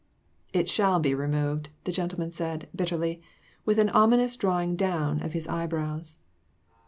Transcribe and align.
"It 0.51 0.67
shall 0.67 0.99
be 0.99 1.13
removed," 1.13 1.69
the 1.83 1.91
gentleman 1.91 2.31
said, 2.31 2.67
bit 2.75 2.87
terly, 2.87 3.21
with, 3.65 3.77
an 3.77 3.91
ominous 3.91 4.35
drawing 4.35 4.75
down 4.75 5.21
of 5.21 5.33
his 5.33 5.47
eyebrows. 5.47 6.17